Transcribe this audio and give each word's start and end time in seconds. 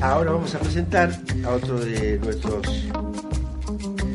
ahora 0.00 0.32
vamos 0.32 0.54
a 0.54 0.58
presentar 0.58 1.10
a 1.44 1.50
otro 1.50 1.78
de 1.80 2.18
nuestros 2.18 2.66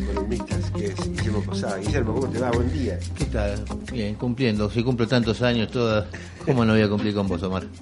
columnistas, 0.08 0.72
que 0.76 0.86
es 0.88 0.96
Guillermo 1.12 1.42
Posada. 1.44 1.78
Guillermo, 1.78 2.14
¿cómo 2.16 2.28
te 2.28 2.40
va? 2.40 2.52
Buen 2.52 2.72
día. 2.72 3.00
¿Qué 3.18 3.26
tal? 3.26 3.64
Bien, 3.92 4.16
cumpliendo. 4.16 4.70
Si 4.70 4.84
cumplo 4.84 5.08
tantos 5.08 5.42
años, 5.42 5.70
todas, 5.72 6.06
¿cómo 6.46 6.66
no 6.66 6.74
voy 6.74 6.82
a 6.82 6.90
cumplir 6.90 7.14
con 7.14 7.28
vos, 7.28 7.42
Omar? 7.44 7.64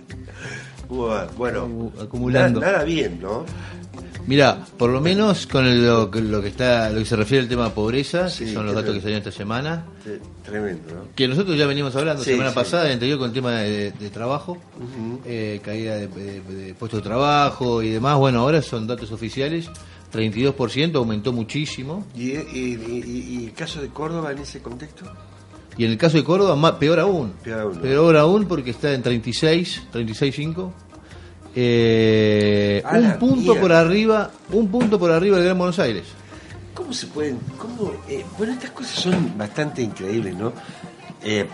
Bueno, 1.38 1.68
Acu- 1.70 2.02
acumulando. 2.04 2.60
Nada, 2.60 2.72
nada 2.74 2.84
bien, 2.84 3.18
¿no? 3.22 3.46
Mira, 4.32 4.66
por 4.78 4.90
lo 4.90 5.02
menos 5.02 5.46
con 5.46 5.66
el- 5.66 5.86
lo, 5.86 6.10
que- 6.10 6.22
lo 6.22 6.42
que 6.42 6.48
está, 6.48 6.90
lo 6.90 7.00
que 7.00 7.06
se 7.06 7.18
refiere 7.18 7.44
al 7.44 7.50
tema 7.50 7.66
de 7.66 7.72
pobreza, 7.72 8.30
Sí, 8.30 8.46
que 8.46 8.54
son 8.54 8.66
los 8.66 8.74
datos 8.74 8.94
que 8.94 9.02
salieron 9.02 9.18
esta 9.28 9.38
semana, 9.38 9.84
Tremendo, 10.46 10.94
¿no? 10.96 11.02
que 11.14 11.28
nosotros 11.28 11.58
ya 11.58 11.68
venimos 11.68 11.94
hablando 11.98 12.24
Sí, 12.24 12.32
semana 12.32 12.52
sí. 12.52 12.56
pasada 12.56 12.90
anterior 12.94 13.20
con 13.20 13.28
el 13.28 13.34
tema 13.34 13.52
de, 13.60 13.92
de 13.92 14.10
trabajo, 14.10 14.58
eh, 15.26 15.60
caída 15.62 15.96
de, 15.96 16.08
de- 16.08 16.40
de 16.42 16.74
puestos 16.76 17.02
de 17.02 17.10
trabajo 17.10 17.84
y 17.84 17.90
demás. 17.90 18.18
Bueno, 18.18 18.40
ahora 18.40 18.62
son 18.62 18.88
datos 18.88 19.12
oficiales, 19.12 19.70
32%, 20.14 20.96
aumentó 20.96 21.34
muchísimo. 21.34 22.06
¿Y, 22.16 22.32
y- 22.32 22.34
y- 22.34 23.38
y 23.42 23.46
el 23.48 23.52
caso 23.54 23.82
de 23.82 23.90
Córdoba 23.90 24.32
en 24.32 24.38
ese 24.40 24.62
contexto? 24.62 25.04
Y 25.78 25.84
en 25.84 25.92
el 25.92 25.98
caso 25.98 26.16
de 26.16 26.24
Córdoba, 26.24 26.56
más, 26.56 26.74
peor 26.74 27.02
aún. 27.02 27.34
Peor 27.44 27.60
aún. 27.62 27.78
Peor 27.80 28.16
aún 28.16 28.46
porque 28.46 28.72
está 28.72 28.94
en 28.94 29.02
36, 29.04 29.84
36.5. 29.92 30.72
Eh, 31.56 32.82
la 32.84 32.92
un 32.92 33.20
punto 33.20 33.56
por 33.58 33.72
arriba, 33.72 34.32
un 34.52 34.68
punto 34.70 34.98
por 35.00 35.12
arriba 35.12 35.36
del 35.38 35.46
Gran 35.46 35.58
Buenos 35.58 35.80
Aires. 35.80 36.04
¿Cómo 36.74 36.94
se 36.94 37.08
pueden.? 37.08 37.40
Cómo, 37.58 37.92
eh, 38.08 38.24
bueno, 38.38 38.54
estas 38.54 38.72
cosas 38.72 38.92
son 38.94 39.38
bastante 39.38 39.82
increíbles, 39.82 40.36
¿no? 40.36 40.54
Eh, 41.24 41.48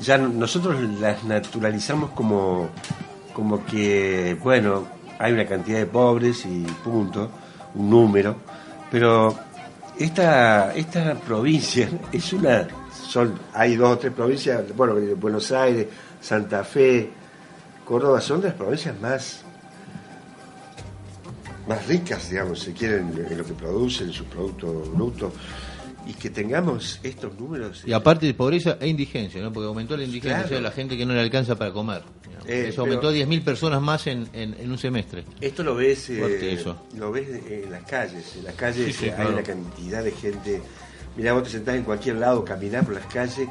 ya 0.00 0.16
no- 0.18 0.28
nosotros 0.28 0.80
las 1.00 1.24
naturalizamos 1.24 2.10
como, 2.10 2.68
como 3.34 3.64
que, 3.66 4.36
bueno, 4.42 4.86
hay 5.18 5.32
una 5.32 5.44
cantidad 5.46 5.78
de 5.78 5.86
pobres 5.86 6.46
y 6.46 6.62
punto, 6.84 7.30
un 7.74 7.90
número, 7.90 8.36
pero 8.90 9.34
esta, 9.98 10.74
esta 10.74 11.14
provincia 11.14 11.88
es 12.12 12.32
una. 12.32 12.66
Son, 12.92 13.34
hay 13.54 13.74
dos 13.74 13.90
o 13.90 13.98
tres 13.98 14.12
provincias, 14.12 14.62
bueno, 14.76 14.94
Buenos 15.16 15.50
Aires, 15.50 15.88
Santa 16.20 16.62
Fe, 16.62 17.10
Córdoba, 17.84 18.20
son 18.20 18.40
de 18.40 18.48
las 18.48 18.56
provincias 18.56 18.98
más 19.00 19.42
más 21.70 21.86
ricas, 21.86 22.28
digamos, 22.30 22.60
si 22.60 22.72
quieren, 22.72 23.12
en 23.30 23.38
lo 23.38 23.44
que 23.44 23.52
producen, 23.54 24.12
sus 24.12 24.26
productos 24.26 24.92
brutos, 24.92 25.32
y 26.06 26.14
que 26.14 26.30
tengamos 26.30 26.98
estos 27.02 27.38
números. 27.38 27.82
Y 27.86 27.92
aparte 27.92 28.26
de 28.26 28.34
pobreza 28.34 28.76
e 28.80 28.88
indigencia, 28.88 29.40
¿no? 29.40 29.52
Porque 29.52 29.66
aumentó 29.68 29.96
la 29.96 30.02
indigencia, 30.04 30.38
Claro. 30.38 30.48
sea, 30.48 30.60
la 30.60 30.72
gente 30.72 30.96
que 30.96 31.06
no 31.06 31.12
le 31.14 31.20
alcanza 31.20 31.54
para 31.56 31.72
comer. 31.72 32.02
Eh, 32.46 32.66
eso 32.70 32.80
aumentó 32.80 33.08
pero- 33.08 33.10
a 33.10 33.26
10.000 33.26 33.44
personas 33.44 33.80
más 33.82 34.06
en, 34.08 34.26
en, 34.32 34.54
en 34.58 34.70
un 34.72 34.78
semestre. 34.78 35.24
Esto 35.40 35.62
lo 35.62 35.74
ves, 35.76 36.10
eh, 36.10 36.52
eso. 36.54 36.76
lo 36.96 37.12
ves 37.12 37.28
en 37.48 37.70
las 37.70 37.84
calles. 37.84 38.34
En 38.36 38.44
las 38.44 38.54
calles 38.54 38.86
Sí, 38.86 38.92
sí, 38.92 39.04
hay 39.06 39.12
claro. 39.14 39.32
una 39.34 39.42
cantidad 39.42 40.02
de 40.02 40.10
gente. 40.10 40.62
Mirá, 41.16 41.34
vos 41.34 41.44
te 41.44 41.50
sentás 41.50 41.76
en 41.76 41.82
cualquier 41.84 42.16
lado, 42.16 42.44
caminar 42.44 42.84
por 42.84 42.94
las 42.94 43.06
calles, 43.06 43.46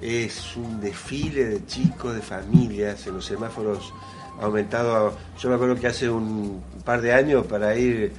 es 0.00 0.56
un 0.56 0.80
desfile 0.80 1.44
de 1.44 1.66
chicos, 1.66 2.14
de 2.14 2.22
familias, 2.22 3.06
en 3.06 3.14
los 3.14 3.24
semáforos 3.26 3.92
aumentado. 4.40 5.12
Yo 5.38 5.48
me 5.48 5.54
acuerdo 5.56 5.76
que 5.76 5.86
hace 5.86 6.08
un 6.08 6.62
par 6.84 7.00
de 7.00 7.12
años 7.12 7.46
para 7.46 7.76
ir 7.76 8.12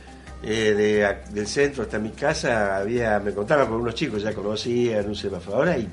eh, 0.44 0.74
de 0.74 1.06
a- 1.06 1.22
del 1.32 1.46
centro 1.48 1.84
hasta 1.84 2.00
mi 2.00 2.10
casa, 2.10 2.78
había 2.78 3.20
me 3.20 3.32
contaba 3.34 3.68
con 3.68 3.82
unos 3.82 3.94
chicos, 3.96 4.24
ya 4.24 4.34
conocían 4.34 5.08
un 5.08 5.16
semáforo. 5.16 5.58
Ahora 5.58 5.74
hay 5.74 5.88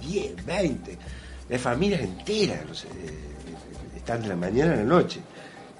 10, 0.00 0.44
20, 0.44 0.98
hay 1.50 1.58
familias 1.58 2.00
enteras, 2.02 2.60
no 2.66 2.74
sé, 2.74 2.88
están 3.96 4.22
de 4.22 4.28
la 4.28 4.36
mañana 4.36 4.72
a 4.72 4.76
la 4.76 4.82
noche. 4.84 5.20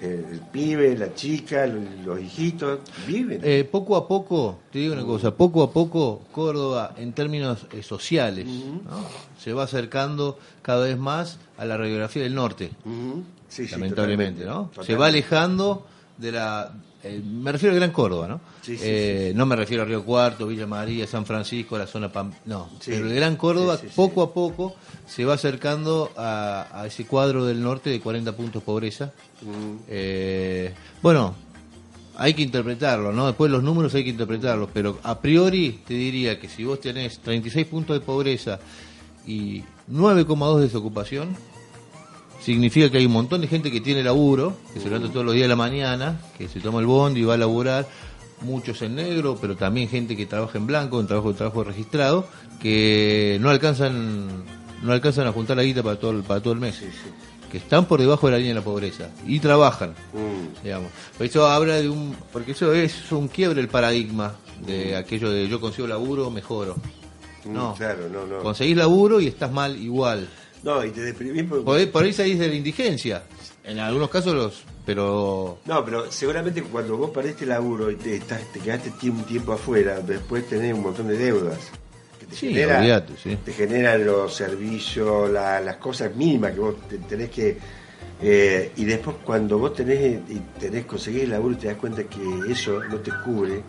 Eh, 0.00 0.24
El, 0.30 0.38
pibe, 0.52 0.96
la 0.96 1.12
chica, 1.12 1.66
los, 1.66 1.82
los 2.06 2.20
hijitos, 2.20 2.78
viven. 3.04 3.40
Eh, 3.42 3.64
poco 3.68 3.96
a 3.96 4.06
poco, 4.06 4.60
te 4.70 4.78
digo 4.78 4.92
una 4.94 5.04
cosa, 5.04 5.34
poco 5.34 5.64
a 5.64 5.72
poco 5.72 6.22
Córdoba 6.30 6.94
en 6.98 7.12
términos 7.12 7.66
eh, 7.72 7.82
sociales 7.82 8.46
¿no? 8.46 9.04
se 9.42 9.52
va 9.52 9.64
acercando 9.64 10.38
cada 10.62 10.84
vez 10.84 10.96
más 10.96 11.38
a 11.56 11.64
la 11.64 11.76
radiografía 11.76 12.22
del 12.22 12.36
norte. 12.36 12.70
Sí, 12.84 13.24
sí, 13.48 13.66
lamentablemente, 13.68 14.44
¿no? 14.44 14.70
Se 14.84 14.94
va 14.94 15.06
alejando 15.06 15.86
de 16.16 16.32
la... 16.32 16.72
eh, 17.02 17.20
me 17.24 17.52
refiero 17.52 17.72
al 17.74 17.80
Gran 17.80 17.92
Córdoba, 17.92 18.28
¿no? 18.28 18.40
Eh, 18.68 19.32
No 19.34 19.46
me 19.46 19.56
refiero 19.56 19.82
a 19.82 19.86
Río 19.86 20.04
Cuarto, 20.04 20.46
Villa 20.46 20.66
María, 20.66 21.06
San 21.06 21.24
Francisco, 21.24 21.78
la 21.78 21.86
zona 21.86 22.12
Pam... 22.12 22.32
No, 22.44 22.68
pero 22.84 23.06
el 23.06 23.14
Gran 23.14 23.36
Córdoba 23.36 23.78
poco 23.96 24.22
a 24.22 24.32
poco 24.34 24.74
se 25.06 25.24
va 25.24 25.34
acercando 25.34 26.10
a, 26.16 26.66
a 26.82 26.86
ese 26.86 27.06
cuadro 27.06 27.44
del 27.46 27.62
norte 27.62 27.88
de 27.90 28.00
40 28.00 28.36
puntos 28.36 28.62
pobreza. 28.62 29.12
Ujú. 29.42 29.80
Eh, 29.88 30.74
bueno, 31.00 31.34
hay 32.16 32.34
que 32.34 32.42
interpretarlo, 32.42 33.12
¿no? 33.12 33.26
Después 33.28 33.50
los 33.50 33.62
números 33.62 33.94
hay 33.94 34.02
que 34.04 34.10
interpretarlos, 34.10 34.68
pero 34.74 34.98
a 35.04 35.20
priori 35.20 35.80
te 35.86 35.94
diría 35.94 36.38
que 36.40 36.48
si 36.48 36.64
vos 36.64 36.80
tenés 36.80 37.20
36 37.20 37.64
puntos 37.68 37.98
de 37.98 38.04
pobreza 38.04 38.58
y 39.26 39.62
9,2 39.90 40.56
de 40.56 40.62
desocupación, 40.62 41.36
significa 42.40 42.90
que 42.90 42.98
hay 42.98 43.06
un 43.06 43.12
montón 43.12 43.40
de 43.40 43.46
gente 43.48 43.70
que 43.70 43.80
tiene 43.80 44.02
laburo, 44.02 44.56
que 44.72 44.80
se 44.80 44.86
levanta 44.88 45.08
todos 45.12 45.24
los 45.26 45.34
días 45.34 45.44
de 45.44 45.48
la 45.48 45.56
mañana, 45.56 46.20
que 46.36 46.48
se 46.48 46.60
toma 46.60 46.80
el 46.80 46.86
bondi 46.86 47.20
y 47.20 47.24
va 47.24 47.34
a 47.34 47.38
laburar, 47.38 47.86
muchos 48.40 48.80
en 48.82 48.94
negro, 48.94 49.36
pero 49.40 49.56
también 49.56 49.88
gente 49.88 50.16
que 50.16 50.24
trabaja 50.26 50.58
en 50.58 50.66
blanco, 50.66 51.00
en 51.00 51.06
trabajo, 51.08 51.34
trabajo 51.34 51.64
registrado, 51.64 52.26
que 52.60 53.38
no 53.40 53.50
alcanzan 53.50 54.44
no 54.82 54.92
alcanzan 54.92 55.26
a 55.26 55.32
juntar 55.32 55.56
la 55.56 55.64
guita 55.64 55.82
para 55.82 55.98
todo 55.98 56.12
el, 56.12 56.22
para 56.22 56.40
todo 56.40 56.52
el 56.52 56.60
mes, 56.60 56.76
Sí, 56.76 56.84
sí. 56.86 57.10
que 57.50 57.58
están 57.58 57.86
por 57.86 57.98
debajo 58.00 58.26
de 58.28 58.32
la 58.32 58.38
línea 58.38 58.54
de 58.54 58.60
la 58.60 58.64
pobreza 58.64 59.10
y 59.26 59.40
trabajan 59.40 59.90
Mm. 60.12 60.62
digamos. 60.62 60.90
Eso 61.18 61.48
habla 61.48 61.74
de 61.76 61.88
un, 61.88 62.14
porque 62.32 62.52
eso 62.52 62.72
es 62.72 63.10
un 63.10 63.26
quiebre 63.26 63.60
el 63.60 63.66
paradigma 63.68 64.36
de 64.64 64.94
aquello 64.94 65.30
de 65.30 65.48
yo 65.48 65.60
consigo 65.60 65.88
laburo, 65.88 66.30
mejoro. 66.30 66.76
Mm, 67.44 67.52
No, 67.52 67.74
Claro, 67.74 68.08
no, 68.08 68.24
no. 68.26 68.38
conseguís 68.40 68.76
laburo 68.76 69.20
y 69.20 69.26
estás 69.26 69.50
mal 69.50 69.76
igual. 69.76 70.28
No, 70.62 70.84
y 70.84 70.90
te 70.90 71.00
deprimís 71.02 71.44
porque- 71.44 71.64
Por 71.64 71.78
ahí, 71.78 71.86
por 71.86 72.02
ahí 72.04 72.12
salís 72.12 72.38
de 72.38 72.48
la 72.48 72.54
indigencia. 72.54 73.22
En 73.64 73.78
algunos 73.78 74.08
casos 74.10 74.34
los, 74.34 74.62
pero 74.86 75.58
No, 75.66 75.84
pero 75.84 76.10
seguramente 76.10 76.62
cuando 76.62 76.96
vos 76.96 77.10
perdiste 77.10 77.44
laburo 77.44 77.90
y 77.90 77.96
te, 77.96 78.16
estás, 78.16 78.40
te 78.52 78.60
quedaste 78.60 78.90
un 79.10 79.24
tiempo 79.24 79.52
afuera, 79.52 80.00
después 80.00 80.48
tenés 80.48 80.74
un 80.74 80.82
montón 80.82 81.08
de 81.08 81.18
deudas. 81.18 81.58
Que 82.18 82.26
te, 82.26 82.34
Sí, 82.36 82.48
genera- 82.54 83.04
sí. 83.22 83.36
te 83.44 83.52
generan 83.52 84.04
los 84.06 84.34
servicios, 84.34 85.30
la- 85.30 85.60
las 85.60 85.76
cosas 85.76 86.14
mínimas 86.16 86.52
que 86.52 86.60
vos 86.60 86.74
te- 86.88 86.98
tenés 86.98 87.28
que... 87.30 87.58
eh, 88.20 88.72
y 88.76 88.84
después 88.84 89.16
cuando 89.24 89.58
vos 89.58 89.74
tenés 89.74 90.18
y 90.28 90.40
tenés 90.58 90.86
conseguir 90.86 91.24
el 91.24 91.30
laburo 91.30 91.54
y 91.54 91.58
te 91.58 91.68
das 91.68 91.76
cuenta 91.76 92.02
que 92.04 92.50
eso 92.50 92.82
no 92.84 92.96
te 92.96 93.12
cubre, 93.24 93.62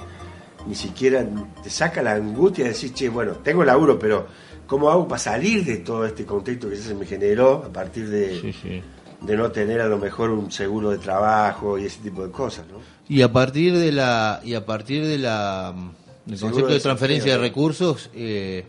ni 0.69 0.75
siquiera 0.75 1.25
te 1.63 1.69
saca 1.71 2.03
la 2.03 2.13
angustia 2.13 2.65
de 2.65 2.69
decir, 2.69 2.93
che, 2.93 3.09
bueno, 3.09 3.33
tengo 3.43 3.63
laburo, 3.63 3.97
pero 3.97 4.27
¿cómo 4.67 4.91
hago 4.91 5.07
para 5.07 5.17
salir 5.17 5.65
de 5.65 5.77
todo 5.77 6.05
este 6.05 6.25
contexto 6.25 6.69
que 6.69 6.75
se 6.75 6.93
me 6.93 7.07
generó 7.07 7.63
a 7.65 7.73
partir 7.73 8.07
de, 8.07 8.39
sí, 8.39 8.53
sí. 8.53 8.81
de 9.19 9.35
no 9.35 9.51
tener 9.51 9.81
a 9.81 9.87
lo 9.87 9.97
mejor 9.97 10.29
un 10.29 10.51
seguro 10.51 10.91
de 10.91 10.99
trabajo 10.99 11.79
y 11.79 11.85
ese 11.85 12.01
tipo 12.03 12.23
de 12.23 12.31
cosas, 12.31 12.67
¿no? 12.71 12.77
Y 13.07 13.23
a 13.23 13.31
partir 13.31 13.75
de 13.75 13.91
la 13.91 14.41
y 14.43 14.53
a 14.53 14.63
partir 14.63 15.07
de 15.07 15.17
la 15.17 15.73
del 16.27 16.37
Seguro 16.37 16.53
concepto 16.53 16.73
de 16.75 16.79
transferencia 16.81 17.31
de 17.31 17.37
recursos 17.39 18.11
eh, 18.13 18.63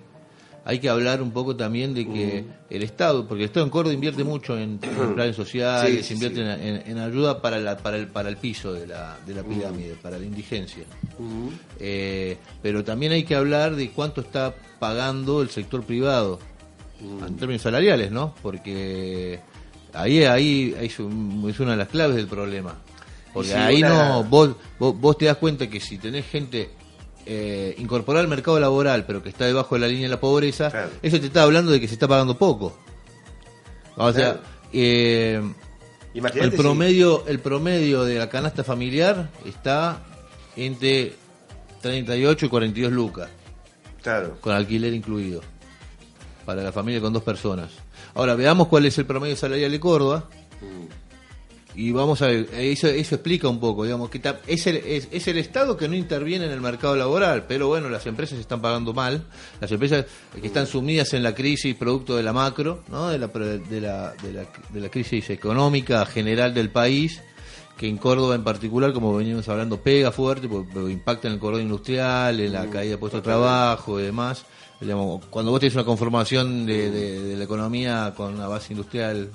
hay 0.64 0.78
que 0.78 0.88
hablar 0.88 1.22
un 1.22 1.30
poco 1.32 1.56
también 1.56 1.94
de 1.94 2.06
que 2.06 2.44
el 2.68 2.82
Estado, 2.82 3.26
porque 3.26 3.44
el 3.44 3.46
Estado 3.48 3.64
en 3.64 3.70
Córdoba 3.70 3.94
invierte 3.94 4.24
mucho 4.24 4.58
en, 4.58 4.78
en 4.82 5.14
planes 5.14 5.34
sociales, 5.36 6.06
Sí, 6.06 6.14
invierte 6.14 6.36
sí. 6.36 6.42
En, 6.42 6.82
en- 6.90 6.98
ayuda 6.98 7.40
para 7.40 7.58
la, 7.58 7.76
para 7.78 7.96
el 7.96 8.08
para 8.08 8.28
el 8.28 8.36
piso 8.36 8.72
de 8.72 8.86
la, 8.86 9.18
de 9.26 9.34
la 9.34 9.42
pirámide, 9.42 9.94
para 10.02 10.18
la 10.18 10.24
indigencia. 10.24 10.84
Eh, 11.78 12.36
pero 12.62 12.84
también 12.84 13.12
hay 13.12 13.24
que 13.24 13.34
hablar 13.34 13.74
de 13.74 13.90
cuánto 13.90 14.20
está 14.20 14.54
pagando 14.78 15.42
el 15.42 15.50
sector 15.50 15.82
privado 15.84 16.38
en 17.26 17.36
términos 17.36 17.62
salariales, 17.62 18.10
¿no? 18.10 18.34
Porque 18.42 19.40
ahí 19.94 20.24
ahí 20.24 20.74
es, 20.78 20.98
un- 20.98 21.46
es 21.48 21.58
una 21.60 21.72
de 21.72 21.76
las 21.78 21.88
claves 21.88 22.16
del 22.16 22.26
problema. 22.26 22.74
Porque 23.32 23.54
ahí 23.54 23.78
una- 23.82 23.88
no 23.88 24.24
vos, 24.24 24.50
vos 24.78 24.98
vos 25.00 25.16
te 25.16 25.24
das 25.26 25.36
cuenta 25.38 25.68
que 25.70 25.80
si 25.80 25.96
tenés 25.98 26.26
gente 26.26 26.70
eh, 27.26 27.74
incorporada 27.78 28.22
al 28.22 28.28
mercado 28.28 28.58
laboral, 28.60 29.04
pero 29.06 29.22
que 29.22 29.28
está 29.28 29.44
debajo 29.46 29.74
de 29.74 29.80
la 29.82 29.88
línea 29.88 30.04
de 30.04 30.08
la 30.10 30.20
pobreza, 30.20 30.70
Claro. 30.70 30.90
eso 31.02 31.20
te 31.20 31.26
está 31.26 31.42
hablando 31.42 31.70
de 31.72 31.80
que 31.80 31.86
se 31.88 31.94
está 31.94 32.08
pagando 32.08 32.36
poco. 32.36 32.76
O 33.96 34.12
sea, 34.12 34.40
eh, 34.72 35.40
el 36.14 36.50
si- 36.50 36.56
promedio, 36.56 37.24
el 37.26 37.38
promedio 37.40 38.04
de 38.04 38.18
la 38.18 38.28
canasta 38.28 38.64
familiar 38.64 39.30
está 39.44 40.02
entre 40.56 41.14
38 41.82 42.46
y 42.46 42.48
42 42.48 42.92
lucas, 42.92 43.28
claro. 44.02 44.36
con 44.40 44.54
alquiler 44.54 44.92
incluido, 44.94 45.40
para 46.46 46.62
la 46.62 46.72
familia 46.72 47.00
con 47.00 47.12
dos 47.12 47.22
personas. 47.22 47.70
Ahora 48.14 48.34
veamos 48.34 48.68
cuál 48.68 48.86
es 48.86 48.98
el 48.98 49.06
promedio 49.06 49.36
salarial 49.36 49.70
de 49.70 49.78
Córdoba 49.80 50.24
y 51.74 51.92
vamos 51.92 52.20
a 52.22 52.26
ver, 52.26 52.48
eso, 52.54 52.88
eso 52.88 53.14
explica 53.14 53.48
un 53.48 53.60
poco, 53.60 53.84
digamos, 53.84 54.10
que 54.10 54.20
es 54.46 54.66
el, 54.66 54.76
es, 54.78 55.08
es 55.10 55.28
el 55.28 55.38
Estado 55.38 55.76
que 55.76 55.88
no 55.88 55.94
interviene 55.94 56.46
en 56.46 56.52
el 56.52 56.60
mercado 56.60 56.96
laboral, 56.96 57.44
pero 57.46 57.68
bueno, 57.68 57.88
las 57.88 58.06
empresas 58.06 58.38
están 58.38 58.60
pagando 58.60 58.92
mal, 58.92 59.24
las 59.60 59.70
empresas 59.70 60.06
que 60.40 60.46
están 60.46 60.66
sumidas 60.66 61.14
en 61.14 61.22
la 61.22 61.34
crisis 61.34 61.74
producto 61.76 62.16
de 62.16 62.22
la 62.22 62.32
macro, 62.32 62.82
¿no? 62.88 63.08
de, 63.08 63.18
la, 63.18 63.28
de, 63.28 63.80
la, 63.80 64.12
de, 64.14 64.32
la, 64.32 64.48
de 64.68 64.80
la 64.80 64.88
crisis 64.88 65.30
económica 65.30 66.04
general 66.06 66.52
del 66.54 66.70
país, 66.70 67.20
que 67.80 67.88
en 67.88 67.96
Córdoba 67.96 68.34
en 68.34 68.44
particular, 68.44 68.92
como 68.92 69.16
venimos 69.16 69.48
hablando, 69.48 69.80
pega 69.80 70.12
fuerte, 70.12 70.48
porque 70.48 70.92
impacta 70.92 71.28
en 71.28 71.34
el 71.34 71.40
cordón 71.40 71.62
industrial, 71.62 72.38
en 72.38 72.52
la 72.52 72.66
caída 72.66 72.92
de 72.92 72.98
puestos 72.98 73.22
de 73.22 73.24
trabajo 73.24 73.98
y 73.98 74.02
demás. 74.02 74.44
Digamos, 74.82 75.24
cuando 75.30 75.50
vos 75.50 75.60
tenés 75.60 75.76
una 75.76 75.84
conformación 75.84 76.66
de, 76.66 77.34
la 77.38 77.44
economía 77.44 78.12
con 78.14 78.34
una 78.34 78.48
base 78.48 78.74
industrial 78.74 79.30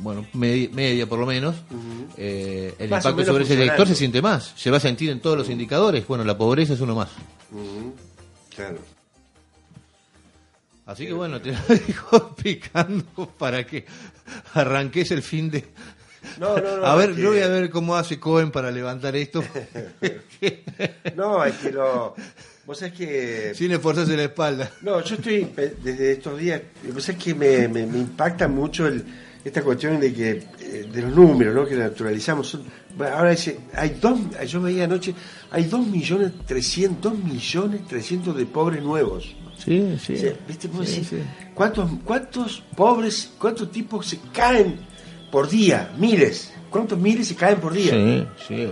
bueno, 0.00 0.26
media, 0.32 1.06
por 1.06 1.18
lo 1.18 1.26
menos, 1.26 1.56
eh, 2.16 2.74
el 2.78 2.86
impacto 2.86 3.24
sobre 3.24 3.44
ese 3.44 3.56
sector 3.56 3.86
se 3.86 3.94
siente 3.94 4.22
más, 4.22 4.52
se 4.56 4.70
va 4.70 4.78
a 4.78 4.80
sentir 4.80 5.10
en 5.10 5.20
todos 5.20 5.36
los 5.36 5.48
indicadores. 5.48 6.06
Bueno, 6.06 6.24
la 6.24 6.36
pobreza 6.36 6.74
es 6.74 6.80
uno 6.80 6.94
más. 6.94 7.10
Claro. 8.54 8.78
Así 10.86 11.06
que 11.06 11.12
bueno, 11.12 11.40
te 11.40 11.52
lo 11.52 11.58
dejo 11.68 12.34
picando 12.36 13.04
para 13.38 13.64
que 13.64 13.86
arranques 14.54 15.10
el 15.12 15.22
fin 15.22 15.50
de, 15.50 15.64
no, 16.38 16.56
no, 16.58 16.76
no. 16.78 16.86
A 16.86 16.96
ver, 16.96 17.14
yo 17.14 17.30
voy 17.30 17.40
a 17.40 17.48
ver 17.48 17.70
cómo 17.70 17.96
hace 17.96 18.18
Cohen 18.18 18.50
para 18.50 18.70
levantar 18.70 19.16
esto. 19.16 19.42
no, 21.16 21.44
es 21.44 21.54
que 21.56 21.70
lo. 21.72 22.14
Vos 22.64 22.78
sabés 22.78 22.94
que. 22.94 23.52
Sin 23.54 23.72
esforzarse 23.72 24.16
la 24.16 24.24
espalda. 24.24 24.70
No, 24.82 25.00
yo 25.02 25.16
estoy. 25.16 25.50
Desde 25.54 26.12
estos 26.12 26.38
días. 26.38 26.62
Vos 26.92 27.04
sabés 27.04 27.22
que 27.22 27.34
me, 27.34 27.68
me, 27.68 27.80
impacta 27.80 28.48
mucho 28.48 28.86
el, 28.86 29.04
esta 29.44 29.62
cuestión 29.62 30.00
de 30.00 30.12
que. 30.12 30.30
Eh, 30.60 30.88
de 30.92 31.02
los 31.02 31.14
números, 31.14 31.54
¿no? 31.54 31.66
Que 31.66 31.76
naturalizamos. 31.76 32.58
ahora 32.98 33.30
dice. 33.30 33.60
Hay 33.74 33.98
dos. 34.00 34.18
Yo 34.46 34.60
veía 34.62 34.84
anoche. 34.84 35.14
Hay 35.50 35.64
dos 35.64 35.86
millones 35.86 36.32
trescientos. 36.46 37.16
millones 37.16 37.86
trescientos 37.86 38.36
de 38.36 38.46
pobres 38.46 38.82
nuevos. 38.82 39.34
Sí, 39.56 39.96
sí. 40.02 40.16
¿viste? 40.48 40.68
¿Cuántos, 41.54 41.90
¿Cuántos 42.04 42.62
pobres. 42.74 43.32
¿Cuántos 43.38 43.70
tipos 43.70 44.06
se 44.06 44.18
caen 44.32 44.92
por 45.32 45.48
día, 45.48 45.90
miles. 45.98 46.52
¿Cuántos 46.70 46.98
miles 46.98 47.26
se 47.26 47.34
caen 47.34 47.58
por 47.58 47.72
día? 47.72 47.90
Sí, 47.90 48.26
sí. 48.46 48.66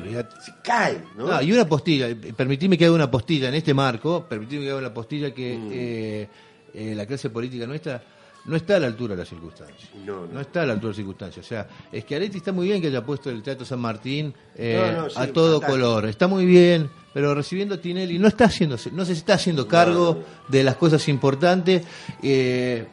Se 0.45 0.53
caen, 0.63 1.05
¿no? 1.17 1.43
y 1.43 1.53
una 1.53 1.67
postilla, 1.67 2.09
permitime 2.37 2.77
que 2.77 2.85
haga 2.85 2.95
una 2.95 3.11
postilla 3.11 3.49
en 3.49 3.55
este 3.55 3.75
marco, 3.75 4.27
permitime 4.29 4.65
que 4.65 4.71
haga 4.71 4.79
una 4.79 4.95
postilla 4.95 5.33
que 5.33 5.57
mm. 5.57 5.69
eh, 5.73 6.29
eh, 6.75 6.95
la 6.95 7.07
clase 7.07 7.31
política 7.31 7.67
nuestra 7.67 8.03
no 8.45 8.57
está 8.57 8.77
a 8.77 8.81
la 8.81 8.87
altura 8.87 9.15
de 9.15 9.21
las 9.21 9.29
circunstancias. 9.29 9.91
No, 10.05 10.27
no. 10.27 10.41
está 10.41 10.63
a 10.63 10.67
la 10.67 10.73
altura 10.73 10.89
de 10.89 10.93
las 10.93 10.97
circunstancias. 10.97 11.45
O 11.45 11.49
sea, 11.49 11.69
es 11.93 12.05
que 12.05 12.17
Areti 12.17 12.39
está 12.39 12.53
muy 12.53 12.67
bien 12.69 12.81
que 12.81 12.89
haya 12.89 13.05
puesto 13.05 13.31
el 13.31 13.43
Teatro 13.43 13.67
San 13.67 13.81
Martín 13.81 14.33
eh, 14.57 14.97
a 15.15 15.27
todo 15.29 15.61
color. 15.61 16.07
Está 16.07 16.27
muy 16.27 16.47
bien, 16.47 16.91
pero 17.13 17.35
recibiendo 17.35 17.75
a 17.75 17.79
Tinelli 17.79 18.19
no 18.19 18.29
está 18.29 18.47
haciendo, 18.47 18.77
no 18.93 19.05
se 19.05 19.13
está 19.13 19.35
haciendo 19.35 19.69
cargo 19.69 20.23
de 20.49 20.65
las 20.65 20.77
cosas 20.77 21.07
importantes. 21.09 21.83
Eh, 22.23 22.87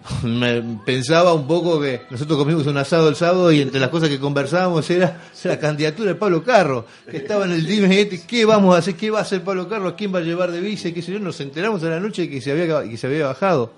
pensaba 0.86 1.34
un 1.34 1.48
poco 1.48 1.80
que 1.80 2.02
nosotros 2.10 2.38
comimos 2.38 2.68
un 2.68 2.78
asado 2.78 3.08
el 3.10 3.16
sábado 3.16 3.52
y 3.52 3.62
entre 3.62 3.80
las 3.80 3.90
cosas 3.90 4.10
que 4.10 4.20
conversábamos 4.20 4.90
era 4.90 5.22
la 5.44 5.60
candidatura 5.60 6.10
de 6.10 6.16
Pablo 6.16 6.44
Carro, 6.44 6.86
que 7.10 7.18
estaba 7.18 7.46
en 7.46 7.52
el 7.52 7.66
dime, 7.68 8.02
este, 8.02 8.22
¿qué 8.28 8.44
vamos 8.44 8.76
a 8.76 8.80
hacer? 8.80 8.96
¿Qué 8.96 9.10
va 9.10 9.20
a 9.20 9.22
hacer 9.22 9.44
Pablo 9.44 9.70
Carro? 9.70 9.96
¿Quién 9.96 10.14
va 10.14 10.20
a 10.20 10.24
llevar 10.24 10.52
de 10.52 10.60
vice? 10.60 10.94
¿Qué 10.94 11.02
sé 11.02 11.14
yo? 11.14 11.20
Nos 11.20 11.40
enteramos 11.40 11.84
a 11.84 11.90
la 11.90 12.00
noche 12.00 12.30
que 12.30 12.42
se 12.42 12.52
había, 12.52 12.84
que 12.84 12.98
se 12.98 13.08
había 13.08 13.28
bajado 13.28 13.72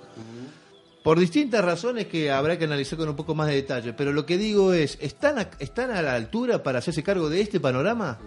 por 1.04 1.20
distintas 1.20 1.64
razones 1.64 2.08
que 2.08 2.32
habrá 2.32 2.58
que 2.58 2.66
analizar 2.66 2.98
con 2.98 3.10
un 3.10 3.16
poco 3.16 3.36
más 3.36 3.48
de 3.48 3.56
detalle. 3.56 3.94
Pero 3.94 4.12
lo 4.12 4.26
que 4.26 4.38
digo 4.38 4.74
es, 4.74 4.98
¿están 5.02 5.40
a, 5.40 5.50
¿están 5.60 5.92
a 5.92 6.02
la 6.02 6.16
altura 6.16 6.62
para 6.62 6.80
hacerse 6.80 7.04
cargo 7.04 7.30
de 7.30 7.42
este 7.42 7.60
panorama? 7.60 8.18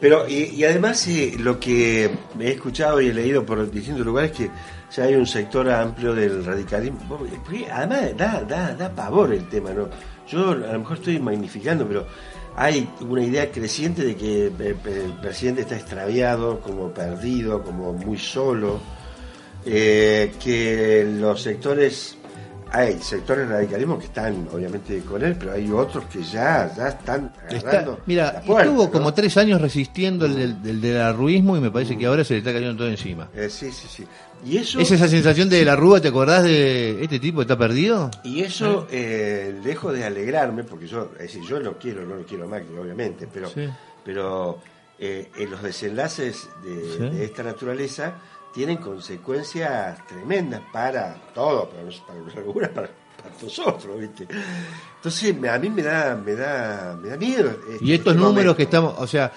Pero, 0.00 0.28
y, 0.28 0.62
además 0.64 1.06
eh, 1.08 1.36
lo 1.38 1.58
que 1.58 2.10
he 2.38 2.50
escuchado 2.50 3.00
y 3.00 3.08
he 3.08 3.14
leído 3.14 3.46
por 3.46 3.70
distintos 3.70 4.04
lugares 4.04 4.32
que 4.32 4.50
ya 4.94 5.04
hay 5.04 5.14
un 5.14 5.26
sector 5.26 5.70
amplio 5.70 6.14
del 6.14 6.44
radicalismo. 6.44 7.18
además 7.72 8.16
da, 8.16 8.42
da, 8.42 8.74
da 8.74 8.94
pavor 8.94 9.32
el 9.32 9.48
tema, 9.48 9.70
¿no? 9.70 9.88
Yo 10.28 10.50
a 10.50 10.54
lo 10.54 10.78
mejor 10.80 10.98
estoy 10.98 11.18
magnificando, 11.18 11.86
pero 11.86 12.06
hay 12.56 12.88
una 13.00 13.22
idea 13.22 13.50
creciente 13.50 14.02
de 14.04 14.16
que 14.16 14.46
el 14.46 15.12
presidente 15.22 15.62
está 15.62 15.76
extraviado, 15.76 16.60
como 16.60 16.92
perdido, 16.92 17.62
como 17.62 17.92
muy 17.92 18.18
solo 18.18 18.80
eh, 19.68 20.32
que 20.42 21.04
los 21.18 21.42
sectores, 21.42 22.16
hay 22.70 23.00
sectores 23.00 23.48
radicalismo 23.48 23.98
que 23.98 24.04
están 24.06 24.48
obviamente 24.52 25.00
con 25.00 25.24
él, 25.24 25.34
pero 25.36 25.52
hay 25.52 25.68
otros 25.72 26.04
que 26.04 26.22
ya, 26.22 26.72
ya 26.76 26.88
están 26.88 27.32
agarrando 27.50 27.98
Mira, 28.06 28.42
estuvo 28.46 28.90
como 28.92 29.12
tres 29.12 29.36
años 29.36 29.60
resistiendo 29.60 30.26
el 30.26 30.62
del, 30.62 30.80
del, 30.80 31.00
arruismo 31.00 31.56
y 31.56 31.60
me 31.60 31.72
parece 31.72 31.98
que 31.98 32.06
ahora 32.06 32.22
se 32.22 32.34
le 32.34 32.38
está 32.38 32.52
cayendo 32.52 32.76
todo 32.76 32.88
encima. 32.88 33.28
Eh, 33.34 33.48
sí, 33.50 33.72
sí, 33.72 33.88
sí. 33.88 34.06
Y 34.44 34.58
eso, 34.58 34.78
¿Es 34.78 34.90
esa 34.92 35.08
sensación 35.08 35.48
de 35.48 35.64
la 35.64 35.74
rúa, 35.74 36.00
te 36.00 36.08
acordás 36.08 36.44
de 36.44 37.02
este 37.02 37.18
tipo 37.18 37.38
que 37.38 37.42
está 37.42 37.58
perdido? 37.58 38.10
Y 38.22 38.42
eso, 38.42 38.86
eh, 38.90 39.58
dejo 39.64 39.92
de 39.92 40.04
alegrarme, 40.04 40.62
porque 40.62 40.86
yo, 40.86 41.10
es 41.14 41.22
decir, 41.22 41.42
yo 41.42 41.58
lo 41.58 41.76
quiero, 41.76 42.06
no 42.06 42.14
lo 42.14 42.24
quiero 42.24 42.46
más, 42.46 42.62
obviamente, 42.78 43.26
pero, 43.32 43.50
pero 44.04 44.60
eh, 44.98 45.30
en 45.36 45.50
los 45.50 45.62
desenlaces 45.62 46.48
de 46.62 47.24
esta 47.24 47.42
naturaleza, 47.42 48.14
tienen 48.56 48.78
consecuencias 48.78 49.98
tremendas 50.06 50.62
para 50.72 51.14
todo, 51.34 51.68
para, 51.68 51.82
los, 51.82 52.00
para 52.00 52.72
para, 52.72 52.90
nosotros, 53.42 54.00
¿viste? 54.00 54.26
Entonces 54.96 55.36
a 55.46 55.58
mí 55.58 55.68
me 55.68 55.82
da, 55.82 56.16
me 56.16 56.34
da, 56.34 56.98
me 56.98 57.10
da 57.10 57.16
miedo. 57.18 57.50
Este 57.70 57.84
y 57.84 57.92
estos 57.92 58.16
números 58.16 58.56
que 58.56 58.62
estamos, 58.62 58.94
o 58.96 59.06
sea, 59.06 59.30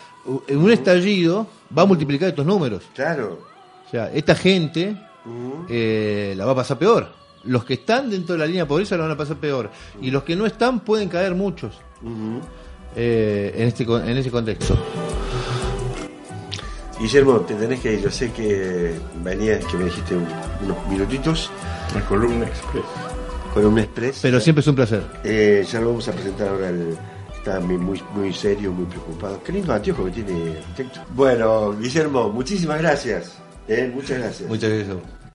en 0.47 0.57
un 0.57 0.71
estallido 0.71 1.45
va 1.77 1.81
a 1.81 1.85
multiplicar 1.85 2.29
estos 2.29 2.45
números. 2.45 2.83
Claro. 2.95 3.39
O 3.85 3.91
sea, 3.91 4.09
esta 4.13 4.35
gente 4.35 4.95
eh, 5.67 6.33
la 6.37 6.45
va 6.45 6.53
a 6.53 6.55
pasar 6.55 6.79
peor. 6.79 7.09
Los 7.43 7.65
que 7.65 7.73
están 7.73 8.09
dentro 8.09 8.35
de 8.35 8.39
la 8.39 8.45
línea 8.45 8.63
de 8.63 8.69
pobreza 8.69 8.95
la 8.95 9.03
van 9.03 9.11
a 9.11 9.17
pasar 9.17 9.35
peor. 9.35 9.69
Y 10.01 10.11
los 10.11 10.23
que 10.23 10.37
no 10.37 10.45
están 10.45 10.79
pueden 10.79 11.09
caer 11.09 11.35
muchos. 11.35 11.77
Eh, 12.95 13.53
en, 13.53 13.67
este, 13.67 13.83
en 13.83 14.17
ese 14.17 14.31
contexto. 14.31 14.77
Guillermo, 16.99 17.39
te 17.41 17.55
tenés 17.55 17.79
que 17.79 17.93
ir. 17.93 18.01
Yo 18.01 18.11
sé 18.11 18.31
que 18.31 18.93
venías, 19.23 19.63
que 19.65 19.77
me 19.77 19.85
dijiste 19.85 20.15
unos 20.15 20.87
minutitos. 20.89 21.49
La 21.95 22.05
columna 22.05 22.45
express. 22.45 22.83
Columna 23.53 23.81
express. 23.81 24.19
Pero 24.21 24.39
siempre 24.39 24.61
es 24.61 24.67
un 24.67 24.75
placer. 24.75 25.03
Eh, 25.23 25.65
ya 25.69 25.79
lo 25.79 25.87
vamos 25.87 26.07
a 26.07 26.11
presentar 26.11 26.49
ahora. 26.49 26.69
El, 26.69 26.97
está 27.39 27.59
muy, 27.59 28.01
muy 28.13 28.33
serio, 28.33 28.71
muy 28.71 28.85
preocupado. 28.85 29.41
Qué 29.43 29.51
lindo 29.51 29.73
anteojo 29.73 30.05
que 30.05 30.11
tiene 30.11 30.57
el 30.77 30.91
Bueno, 31.15 31.73
Guillermo, 31.77 32.29
muchísimas 32.29 32.79
gracias. 32.79 33.37
Eh, 33.67 33.89
muchas 33.93 34.19
gracias. 34.19 34.49
Muchas 34.49 34.69
gracias. 34.69 35.18